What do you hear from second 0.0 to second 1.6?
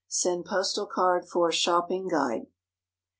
Send Postal Card for